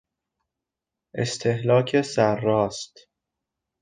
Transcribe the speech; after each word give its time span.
استهلاک 1.15 2.01
سرراست 2.01 2.97